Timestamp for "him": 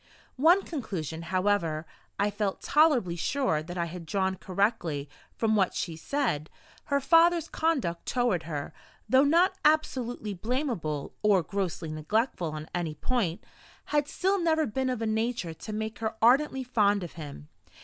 17.13-17.49